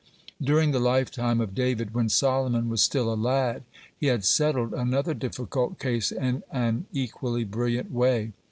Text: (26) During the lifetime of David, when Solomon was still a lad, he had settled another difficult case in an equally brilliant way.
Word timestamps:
(26) 0.37 0.37
During 0.47 0.71
the 0.71 0.79
lifetime 0.79 1.39
of 1.39 1.53
David, 1.53 1.93
when 1.93 2.09
Solomon 2.09 2.69
was 2.69 2.81
still 2.81 3.13
a 3.13 3.13
lad, 3.13 3.61
he 3.95 4.07
had 4.07 4.25
settled 4.25 4.73
another 4.73 5.13
difficult 5.13 5.77
case 5.77 6.11
in 6.11 6.41
an 6.49 6.87
equally 6.91 7.43
brilliant 7.43 7.91
way. 7.91 8.31